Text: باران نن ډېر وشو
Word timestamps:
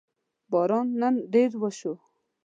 باران 0.51 0.87
نن 1.01 1.15
ډېر 1.33 1.51
وشو 1.61 1.93